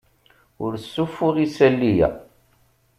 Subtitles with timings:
[0.63, 2.09] Ur ssuffuɣ isali-a.